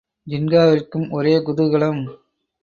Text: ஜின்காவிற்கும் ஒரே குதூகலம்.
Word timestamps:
ஜின்காவிற்கும் 0.27 1.05
ஒரே 1.09 1.39
குதூகலம். 1.39 2.01